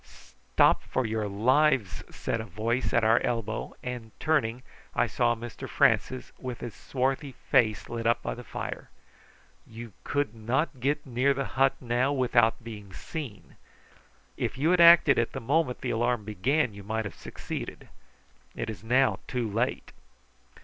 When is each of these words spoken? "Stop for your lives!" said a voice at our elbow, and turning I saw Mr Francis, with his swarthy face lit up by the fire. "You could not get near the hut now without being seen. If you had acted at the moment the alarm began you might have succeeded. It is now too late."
"Stop 0.53 0.81
for 0.81 1.05
your 1.05 1.27
lives!" 1.27 2.03
said 2.09 2.41
a 2.41 2.45
voice 2.45 2.91
at 2.91 3.03
our 3.03 3.19
elbow, 3.19 3.75
and 3.83 4.09
turning 4.19 4.63
I 4.95 5.05
saw 5.05 5.35
Mr 5.35 5.69
Francis, 5.69 6.31
with 6.39 6.61
his 6.61 6.73
swarthy 6.73 7.33
face 7.33 7.87
lit 7.87 8.07
up 8.07 8.23
by 8.23 8.33
the 8.33 8.43
fire. 8.43 8.89
"You 9.67 9.93
could 10.03 10.33
not 10.33 10.79
get 10.79 11.05
near 11.05 11.35
the 11.35 11.45
hut 11.45 11.75
now 11.79 12.11
without 12.13 12.63
being 12.63 12.91
seen. 12.93 13.57
If 14.37 14.57
you 14.57 14.71
had 14.71 14.81
acted 14.81 15.19
at 15.19 15.33
the 15.33 15.39
moment 15.39 15.81
the 15.81 15.91
alarm 15.91 16.23
began 16.25 16.73
you 16.73 16.81
might 16.81 17.05
have 17.05 17.13
succeeded. 17.13 17.87
It 18.55 18.71
is 18.71 18.83
now 18.83 19.19
too 19.27 19.47
late." 19.47 19.91